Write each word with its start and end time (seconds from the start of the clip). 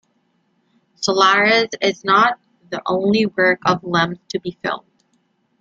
"Solaris" 0.95 1.69
is 1.79 2.03
not 2.03 2.39
the 2.71 2.81
only 2.87 3.27
work 3.27 3.59
of 3.67 3.83
Lem's 3.83 4.17
to 4.29 4.39
be 4.39 4.57
filmed. 4.63 4.89